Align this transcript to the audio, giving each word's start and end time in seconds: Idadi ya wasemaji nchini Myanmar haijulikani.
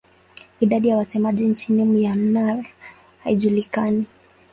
Idadi 0.59 0.87
ya 0.87 0.97
wasemaji 0.97 1.43
nchini 1.47 1.85
Myanmar 1.85 2.65
haijulikani. 3.23 4.05